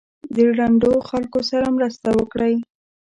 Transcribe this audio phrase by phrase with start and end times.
[0.35, 2.53] د ړندو خلکو سره مرسته وکړئ.